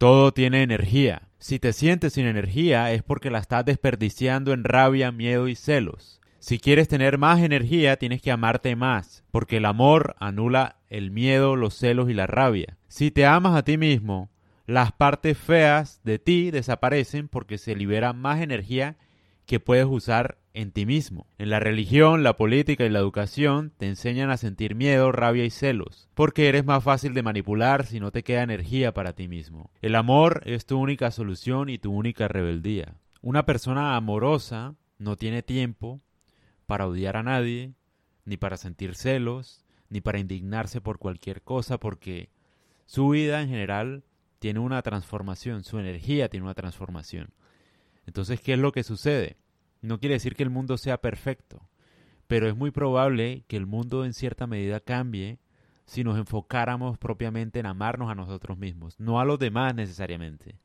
[0.00, 1.28] Todo tiene energía.
[1.38, 6.22] Si te sientes sin energía es porque la estás desperdiciando en rabia, miedo y celos.
[6.38, 11.54] Si quieres tener más energía, tienes que amarte más, porque el amor anula el miedo,
[11.54, 12.78] los celos y la rabia.
[12.88, 14.30] Si te amas a ti mismo,
[14.64, 18.96] las partes feas de ti desaparecen porque se libera más energía
[19.44, 21.26] que puedes usar en ti mismo.
[21.38, 25.50] En la religión, la política y la educación te enseñan a sentir miedo, rabia y
[25.50, 29.70] celos, porque eres más fácil de manipular si no te queda energía para ti mismo.
[29.80, 32.94] El amor es tu única solución y tu única rebeldía.
[33.22, 36.00] Una persona amorosa no tiene tiempo
[36.66, 37.74] para odiar a nadie,
[38.24, 42.30] ni para sentir celos, ni para indignarse por cualquier cosa, porque
[42.86, 44.04] su vida en general
[44.38, 47.34] tiene una transformación, su energía tiene una transformación.
[48.06, 49.36] Entonces, ¿qué es lo que sucede?
[49.82, 51.68] No quiere decir que el mundo sea perfecto,
[52.26, 55.38] pero es muy probable que el mundo en cierta medida cambie
[55.86, 60.60] si nos enfocáramos propiamente en amarnos a nosotros mismos, no a los demás necesariamente.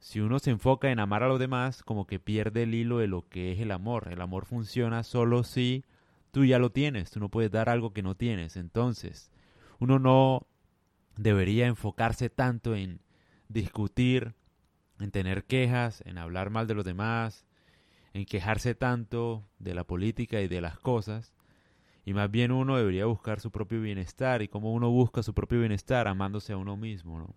[0.00, 3.06] Si uno se enfoca en amar a los demás, como que pierde el hilo de
[3.06, 4.08] lo que es el amor.
[4.10, 5.84] El amor funciona solo si
[6.32, 8.56] tú ya lo tienes, tú no puedes dar algo que no tienes.
[8.56, 9.30] Entonces,
[9.78, 10.48] uno no
[11.16, 13.00] debería enfocarse tanto en
[13.46, 14.34] discutir,
[14.98, 17.46] en tener quejas, en hablar mal de los demás,
[18.14, 21.34] en quejarse tanto de la política y de las cosas,
[22.04, 25.60] y más bien uno debería buscar su propio bienestar y cómo uno busca su propio
[25.60, 27.34] bienestar amándose a uno mismo, ¿no?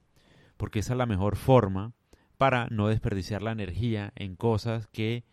[0.58, 1.94] Porque esa es la mejor forma
[2.38, 5.24] para no desperdiciar la energía en cosas que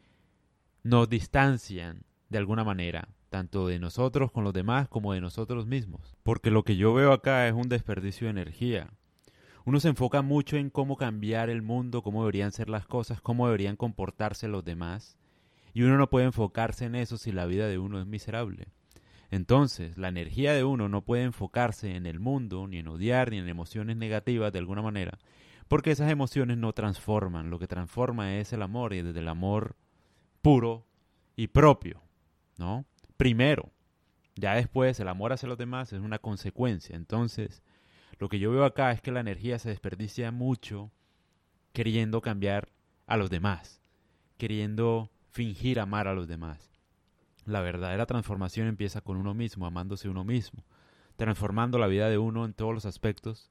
[0.83, 6.17] nos distancian de alguna manera, tanto de nosotros con los demás como de nosotros mismos.
[6.23, 8.91] Porque lo que yo veo acá es un desperdicio de energía.
[9.65, 13.47] Uno se enfoca mucho en cómo cambiar el mundo, cómo deberían ser las cosas, cómo
[13.47, 15.17] deberían comportarse los demás.
[15.75, 18.69] Y uno no puede enfocarse en eso si la vida de uno es miserable.
[19.31, 23.39] Entonces, la energía de uno no puede enfocarse en el mundo, ni en odiar, ni
[23.39, 25.19] en emociones negativas de alguna manera,
[25.69, 29.77] porque esas emociones no transforman, lo que transforma es el amor y desde el amor
[30.43, 30.87] puro
[31.35, 32.03] y propio,
[32.59, 32.85] ¿no?
[33.17, 33.73] Primero,
[34.37, 36.95] ya después el amor hacia los demás es una consecuencia.
[36.95, 37.63] Entonces,
[38.19, 40.93] lo que yo veo acá es que la energía se desperdicia mucho
[41.73, 42.69] queriendo cambiar
[43.07, 43.81] a los demás,
[44.37, 46.71] queriendo fingir amar a los demás.
[47.45, 50.65] La verdadera transformación empieza con uno mismo, amándose uno mismo,
[51.17, 53.51] transformando la vida de uno en todos los aspectos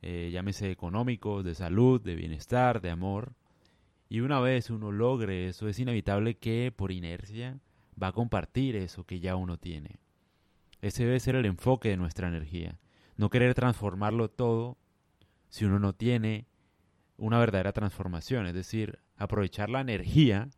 [0.00, 3.34] eh, llámese económico, de salud, de bienestar, de amor.
[4.08, 7.58] Y una vez uno logre eso, es inevitable que por inercia
[8.00, 9.98] va a compartir eso que ya uno tiene.
[10.80, 12.78] Ese debe ser el enfoque de nuestra energía.
[13.16, 14.78] No querer transformarlo todo
[15.48, 16.46] si uno no tiene
[17.16, 18.46] una verdadera transformación.
[18.46, 20.48] Es decir, aprovechar la energía,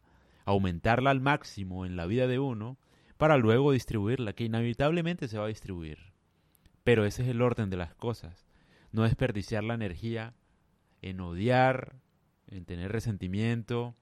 [0.44, 2.78] aumentarla al máximo en la vida de uno,
[3.16, 5.98] para luego distribuirla, que inevitablemente se va a distribuir.
[6.84, 8.46] Pero ese es el orden de las cosas
[8.92, 10.34] no desperdiciar la energía
[11.02, 11.96] en odiar,
[12.48, 13.94] en tener resentimiento,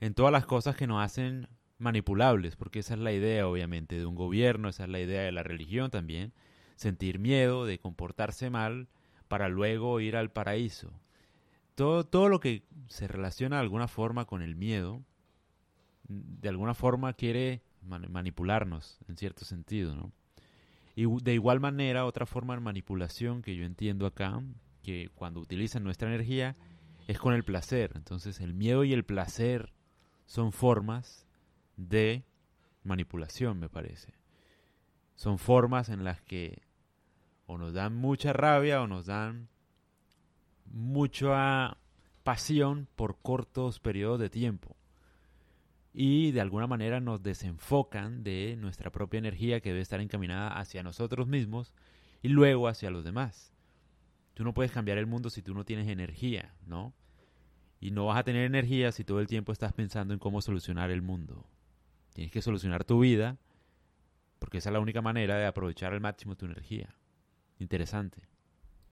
[0.00, 4.06] en todas las cosas que nos hacen manipulables, porque esa es la idea obviamente de
[4.06, 6.32] un gobierno, esa es la idea de la religión también,
[6.76, 8.88] sentir miedo de comportarse mal
[9.28, 10.92] para luego ir al paraíso.
[11.74, 15.02] Todo, todo lo que se relaciona de alguna forma con el miedo,
[16.12, 20.12] de alguna forma quiere manipularnos en cierto sentido, ¿no?
[20.94, 24.42] Y de igual manera, otra forma de manipulación que yo entiendo acá,
[24.82, 26.56] que cuando utilizan nuestra energía,
[27.08, 27.92] es con el placer.
[27.94, 29.72] Entonces el miedo y el placer
[30.26, 31.26] son formas
[31.76, 32.24] de
[32.84, 34.12] manipulación, me parece.
[35.14, 36.62] Son formas en las que
[37.46, 39.48] o nos dan mucha rabia o nos dan
[40.66, 41.78] mucha
[42.22, 44.76] pasión por cortos periodos de tiempo
[45.94, 50.82] y de alguna manera nos desenfocan de nuestra propia energía que debe estar encaminada hacia
[50.82, 51.74] nosotros mismos
[52.22, 53.52] y luego hacia los demás.
[54.34, 56.94] Tú no puedes cambiar el mundo si tú no tienes energía, ¿no?
[57.80, 60.90] Y no vas a tener energía si todo el tiempo estás pensando en cómo solucionar
[60.90, 61.46] el mundo.
[62.14, 63.38] Tienes que solucionar tu vida
[64.38, 66.96] porque esa es la única manera de aprovechar al máximo tu energía.
[67.58, 68.31] Interesante.